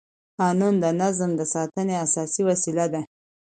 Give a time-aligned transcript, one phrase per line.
[0.39, 3.01] قانون د نظم د ساتنې اساسي وسیله ده.